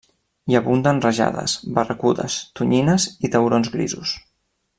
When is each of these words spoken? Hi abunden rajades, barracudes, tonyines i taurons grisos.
Hi 0.51 0.55
abunden 0.59 1.01
rajades, 1.05 1.53
barracudes, 1.75 2.39
tonyines 2.61 3.07
i 3.29 3.33
taurons 3.37 3.71
grisos. 3.77 4.17